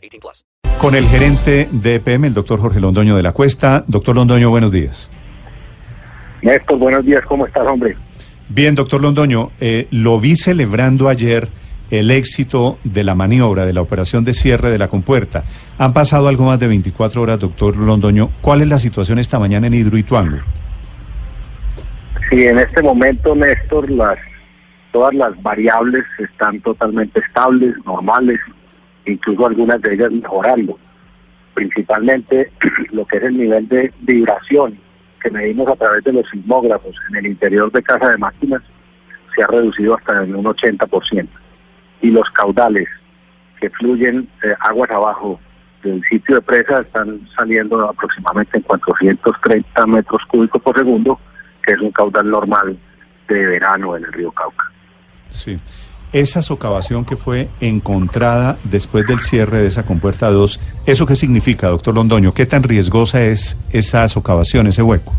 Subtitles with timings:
[0.00, 0.44] 18 plus.
[0.78, 3.84] Con el gerente de EPM, el doctor Jorge Londoño de la Cuesta.
[3.86, 5.10] Doctor Londoño, buenos días.
[6.42, 7.24] Néstor, buenos días.
[7.26, 7.96] ¿Cómo estás, hombre?
[8.48, 11.48] Bien, doctor Londoño, eh, lo vi celebrando ayer
[11.90, 15.44] el éxito de la maniobra, de la operación de cierre de la compuerta.
[15.78, 18.30] Han pasado algo más de 24 horas, doctor Londoño.
[18.40, 20.38] ¿Cuál es la situación esta mañana en Hidroituango?
[22.30, 24.18] Sí, en este momento, Néstor, las,
[24.92, 28.38] todas las variables están totalmente estables, normales,
[29.06, 30.78] incluso algunas de ellas mejorando.
[31.54, 32.50] Principalmente
[32.92, 34.78] lo que es el nivel de vibración
[35.22, 38.62] que medimos a través de los sismógrafos en el interior de casa de máquinas
[39.34, 41.28] se ha reducido hasta en un 80%
[42.00, 42.88] y los caudales
[43.60, 45.38] que fluyen eh, aguas abajo
[45.82, 51.18] del sitio de presa están saliendo aproximadamente en 430 metros cúbicos por segundo,
[51.62, 52.78] que es un caudal normal
[53.28, 54.70] de verano en el río Cauca.
[55.30, 55.58] Sí.
[56.12, 61.68] Esa socavación que fue encontrada después del cierre de esa compuerta 2, ¿eso qué significa,
[61.68, 62.34] doctor Londoño?
[62.34, 65.12] ¿Qué tan riesgosa es esa socavación, ese hueco?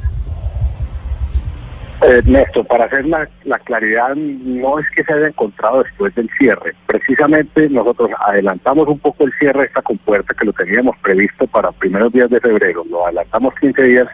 [2.02, 3.28] Eh, Néstor, para hacer la,
[3.60, 6.74] claridad, no es que se haya encontrado después del cierre.
[6.88, 11.72] Precisamente nosotros adelantamos un poco el cierre de esta compuerta que lo teníamos previsto para
[11.72, 12.84] primeros días de febrero.
[12.90, 14.08] Lo adelantamos 15 días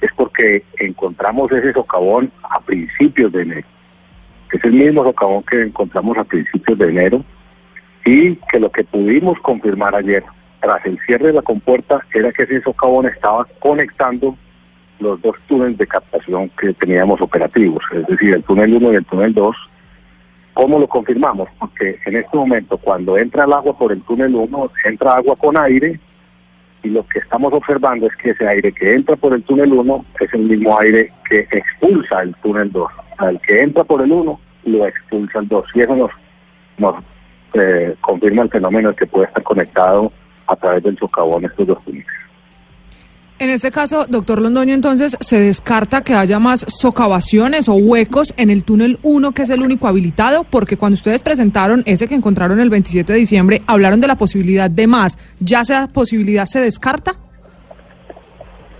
[0.00, 3.66] es porque encontramos ese socavón a principios de enero.
[4.52, 7.24] Es el mismo socavón que encontramos a principios de enero
[8.04, 10.22] y que lo que pudimos confirmar ayer
[10.60, 14.36] tras el cierre de la compuerta era que ese socavón estaba conectando
[15.00, 19.04] los dos túneles de captación que teníamos operativos, es decir, el túnel 1 y el
[19.04, 19.56] túnel 2.
[20.54, 21.48] ¿Cómo lo confirmamos?
[21.58, 25.58] Porque en este momento, cuando entra el agua por el túnel 1, entra agua con
[25.58, 25.98] aire
[26.82, 30.04] y lo que estamos observando es que ese aire que entra por el túnel 1
[30.20, 32.90] es el mismo aire que expulsa el túnel 2.
[33.18, 35.64] O el que entra por el 1 lo expulsa el 2.
[35.74, 36.10] Y eso nos,
[36.78, 37.04] nos
[37.54, 40.12] eh, confirma el fenómeno de que puede estar conectado
[40.46, 42.06] a través del socavón estos dos túneles.
[43.42, 48.50] En este caso, doctor Londoño, entonces, ¿se descarta que haya más socavaciones o huecos en
[48.50, 50.44] el túnel 1, que es el único habilitado?
[50.44, 54.70] Porque cuando ustedes presentaron ese que encontraron el 27 de diciembre, hablaron de la posibilidad
[54.70, 55.18] de más.
[55.40, 57.16] ¿Ya esa posibilidad se descarta?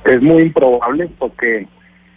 [0.04, 1.66] Es muy improbable porque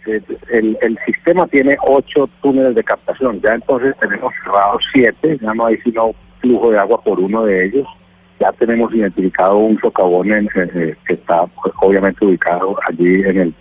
[0.06, 3.40] el, el sistema tiene ocho túneles de captación.
[3.42, 7.66] Ya entonces tenemos cerrados siete, ya no hay sino flujo de agua por uno de
[7.66, 7.86] ellos
[8.40, 13.54] ya tenemos identificado un socavón en, que está pues, obviamente ubicado allí en el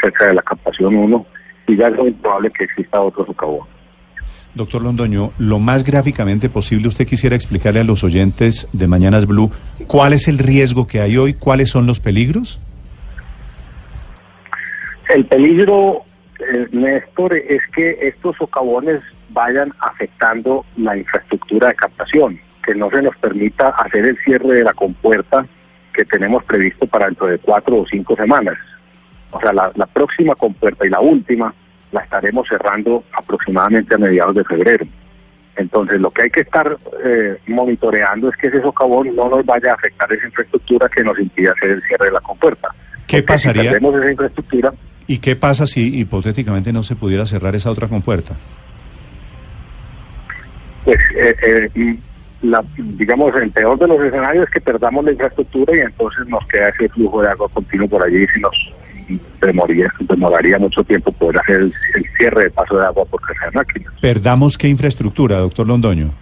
[0.00, 1.26] cerca de la captación 1
[1.68, 3.66] y ya es muy probable que exista otro socavón.
[4.54, 9.50] Doctor Londoño, lo más gráficamente posible, usted quisiera explicarle a los oyentes de Mañanas Blue
[9.86, 12.60] cuál es el riesgo que hay hoy, cuáles son los peligros.
[15.12, 16.04] El peligro,
[16.38, 19.00] eh, Néstor, es que estos socavones
[19.30, 24.64] vayan afectando la infraestructura de captación que no se nos permita hacer el cierre de
[24.64, 25.44] la compuerta
[25.92, 28.56] que tenemos previsto para dentro de cuatro o cinco semanas.
[29.32, 31.52] O sea, la, próxima compuerta y la última
[31.90, 34.86] la estaremos cerrando aproximadamente a mediados de febrero.
[35.56, 39.72] Entonces, lo que hay que estar eh, monitoreando es que ese socavón no nos vaya
[39.72, 42.68] a afectar esa infraestructura que nos impide hacer el cierre de la compuerta.
[43.08, 43.76] ¿Qué pasaría?
[43.76, 44.72] Si esa infraestructura.
[45.10, 48.36] ¿Y qué pasa si hipotéticamente no se pudiera cerrar esa otra compuerta?
[50.84, 51.96] Pues eh, eh,
[52.42, 56.46] la, digamos, el peor de los escenarios es que perdamos la infraestructura y entonces nos
[56.46, 61.40] queda ese flujo de agua continuo por allí y nos demoraría, demoraría mucho tiempo poder
[61.40, 61.74] hacer el,
[62.16, 63.92] cierre de paso de agua por casa de máquinas.
[64.00, 66.14] ¿Perdamos qué infraestructura, doctor Londoño?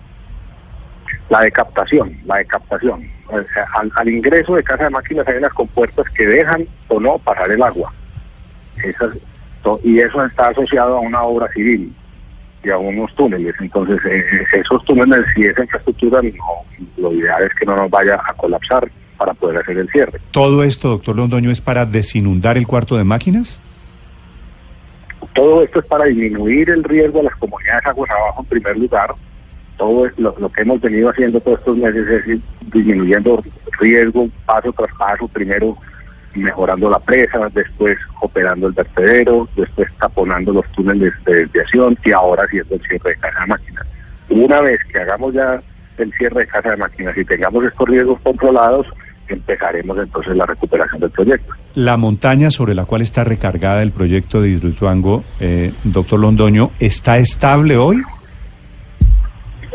[1.28, 3.06] La de captación, la de captación.
[3.31, 7.50] Al, al, ingreso de casa de máquinas hay unas compuertas que dejan o no pasar
[7.50, 7.93] el agua.
[8.84, 9.14] Esas,
[9.82, 11.92] y eso está asociado a una obra civil
[12.64, 13.54] y a unos túneles.
[13.60, 16.20] Entonces, eh, eh, esos túneles, si esa infraestructura,
[16.96, 20.20] lo ideal es que no nos vaya a colapsar para poder hacer el cierre.
[20.30, 23.60] ¿Todo esto, doctor Londoño, es para desinundar el cuarto de máquinas?
[25.34, 29.14] Todo esto es para disminuir el riesgo a las comunidades aguas abajo en primer lugar.
[29.76, 32.40] Todo lo, lo que hemos venido haciendo todos estos meses es
[32.72, 33.42] disminuyendo
[33.78, 35.28] riesgo paso tras paso.
[35.28, 35.76] Primero
[36.34, 42.44] mejorando la presa, después operando el vertedero, después taponando los túneles de desviación y ahora
[42.44, 43.86] haciendo el cierre de caja de máquinas.
[44.28, 45.60] Una vez que hagamos ya
[45.96, 48.86] del cierre de casa de máquinas y tengamos estos riesgos controlados,
[49.26, 51.52] empezaremos entonces la recuperación del proyecto.
[51.75, 57.19] La montaña sobre la cual está recargada el proyecto de Hidroituango, eh, doctor Londoño, ¿está
[57.19, 58.00] estable hoy?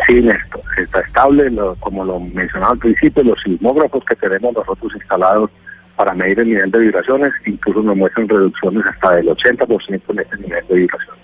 [0.07, 4.91] Sí, Néstor, está estable, lo- como lo mencionaba al principio, los sismógrafos que tenemos nosotros
[4.95, 5.49] instalados
[5.95, 10.38] para medir el nivel de vibraciones, incluso nos muestran reducciones hasta del 80% en este
[10.38, 11.24] nivel de vibraciones.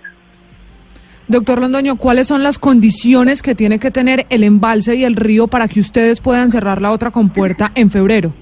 [1.28, 5.48] Doctor Londoño, ¿cuáles son las condiciones que tiene que tener el embalse y el río
[5.48, 8.34] para que ustedes puedan cerrar la otra compuerta en febrero?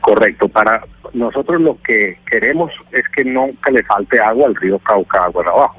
[0.00, 0.82] Correcto, para
[1.12, 5.50] nosotros lo que queremos es que nunca le falte agua al río Cauca, agua de
[5.50, 5.78] abajo.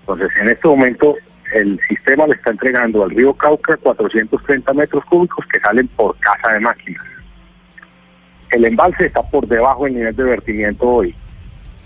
[0.00, 1.16] Entonces, en este momento,
[1.54, 6.52] el sistema le está entregando al río Cauca 430 metros cúbicos que salen por casa
[6.52, 7.02] de máquinas.
[8.50, 11.14] El embalse está por debajo del nivel de vertimiento hoy.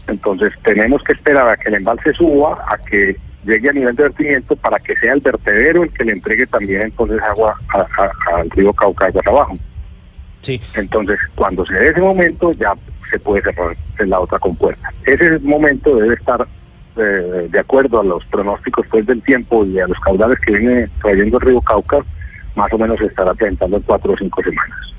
[0.06, 4.02] Entonces, tenemos que esperar a que el embalse suba, a que llegue a nivel de
[4.04, 8.36] vertimiento para que sea el vertedero el que le entregue también entonces agua a- a-
[8.36, 9.54] al río Cauca, de abajo.
[10.42, 10.60] Sí.
[10.74, 12.74] Entonces, cuando se dé ese momento, ya
[13.10, 14.90] se puede cerrar en la otra compuerta.
[15.04, 16.46] Ese momento debe estar
[17.00, 20.88] eh, de acuerdo a los pronósticos pues, del tiempo y a los caudales que viene
[21.02, 21.98] trayendo el río Cauca,
[22.54, 24.94] más o menos estará presentando en cuatro o cinco semanas.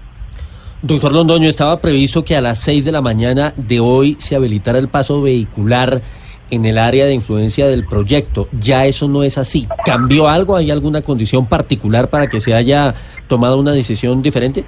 [0.82, 4.80] Doctor Londoño, estaba previsto que a las 6 de la mañana de hoy se habilitara
[4.80, 6.02] el paso vehicular
[6.50, 8.48] en el área de influencia del proyecto.
[8.60, 9.68] Ya eso no es así.
[9.86, 10.56] ¿Cambió algo?
[10.56, 12.96] ¿Hay alguna condición particular para que se haya
[13.28, 14.66] tomado una decisión diferente?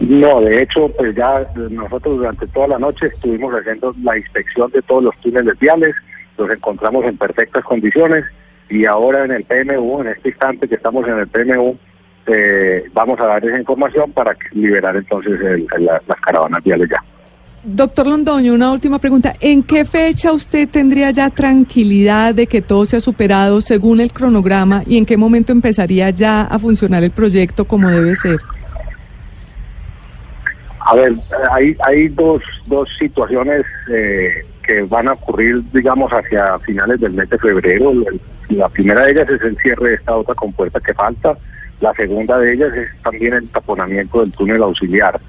[0.00, 4.82] No, de hecho, pues ya nosotros durante toda la noche estuvimos haciendo la inspección de
[4.82, 5.94] todos los túneles viales,
[6.36, 8.24] los encontramos en perfectas condiciones
[8.68, 11.76] y ahora en el PMU, en este instante que estamos en el PMU,
[12.26, 17.02] eh, vamos a dar esa información para liberar entonces el- la- las caravanas viales ya.
[17.64, 19.34] Doctor Londoño, una última pregunta.
[19.40, 24.12] ¿En qué fecha usted tendría ya tranquilidad de que todo se ha superado según el
[24.12, 28.36] cronograma y en qué momento empezaría ya a funcionar el proyecto como debe ser?
[30.88, 31.12] A ver,
[31.50, 37.28] hay, hay dos, dos situaciones eh, que van a ocurrir, digamos, hacia finales del mes
[37.28, 37.92] de febrero.
[38.50, 41.36] La primera de ellas es el cierre de esta otra compuerta que falta.
[41.80, 45.20] La segunda de ellas es también el taponamiento del túnel auxiliar,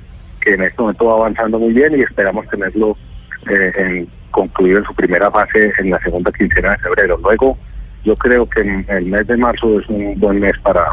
[0.41, 2.95] que en este momento va avanzando muy bien y esperamos tenerlo
[3.49, 7.17] eh, en- concluido en su primera fase en la segunda quincena de febrero.
[7.23, 7.57] Luego,
[8.03, 10.85] yo creo que en el mes de marzo es un buen mes para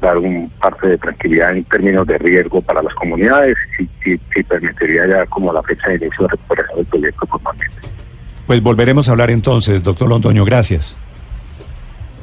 [0.00, 4.42] dar un parte de tranquilidad en términos de riesgo para las comunidades y, y- y
[4.42, 7.76] permitiría ya como la fecha de inicio de recuperación del proyecto formalmente.
[8.46, 10.96] Pues volveremos a hablar entonces, doctor Londoño, gracias.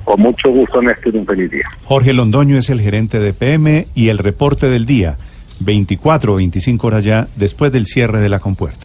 [0.03, 1.65] Con mucho gusto, Néstor, un feliz día.
[1.83, 5.17] Jorge Londoño es el gerente de PM y el reporte del día,
[5.61, 8.79] 24 o 25 horas ya después del cierre de la compuerta.